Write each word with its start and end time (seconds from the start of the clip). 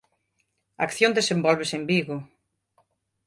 A 0.79 0.81
acción 0.87 1.11
desenvólvese 1.17 1.75
en 1.79 1.83
Vigo. 1.91 2.17